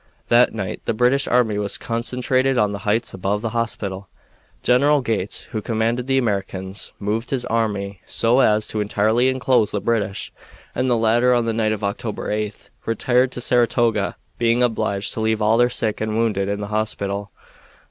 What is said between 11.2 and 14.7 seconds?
on the night of October 8, retired to Saratoga, being